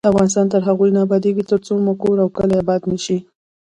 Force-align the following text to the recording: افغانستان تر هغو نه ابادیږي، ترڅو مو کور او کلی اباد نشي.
افغانستان 0.09 0.45
تر 0.53 0.61
هغو 0.67 0.85
نه 0.95 0.99
ابادیږي، 1.05 1.43
ترڅو 1.51 1.73
مو 1.83 1.93
کور 2.01 2.17
او 2.23 2.29
کلی 2.37 2.55
اباد 2.63 2.81
نشي. 2.91 3.17